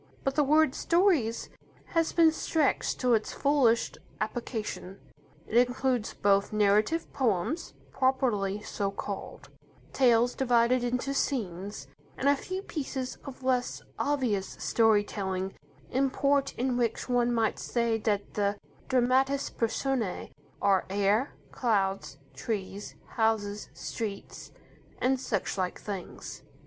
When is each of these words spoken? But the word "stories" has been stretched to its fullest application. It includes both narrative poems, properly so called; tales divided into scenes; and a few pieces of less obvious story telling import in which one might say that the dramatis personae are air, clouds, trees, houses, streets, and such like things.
But 0.23 0.33
the 0.33 0.43
word 0.43 0.73
"stories" 0.73 1.49
has 1.89 2.11
been 2.11 2.31
stretched 2.31 2.99
to 3.01 3.13
its 3.13 3.33
fullest 3.33 3.99
application. 4.19 4.99
It 5.45 5.67
includes 5.67 6.15
both 6.15 6.51
narrative 6.51 7.13
poems, 7.13 7.75
properly 7.91 8.63
so 8.63 8.89
called; 8.89 9.49
tales 9.93 10.33
divided 10.33 10.83
into 10.83 11.13
scenes; 11.13 11.85
and 12.17 12.27
a 12.27 12.35
few 12.35 12.63
pieces 12.63 13.19
of 13.25 13.43
less 13.43 13.83
obvious 13.99 14.47
story 14.53 15.03
telling 15.03 15.53
import 15.91 16.55
in 16.57 16.77
which 16.77 17.07
one 17.07 17.31
might 17.31 17.59
say 17.59 17.99
that 17.99 18.33
the 18.33 18.57
dramatis 18.87 19.51
personae 19.51 20.31
are 20.63 20.87
air, 20.89 21.35
clouds, 21.51 22.17
trees, 22.33 22.95
houses, 23.05 23.69
streets, 23.75 24.51
and 24.97 25.19
such 25.19 25.59
like 25.59 25.79
things. 25.79 26.41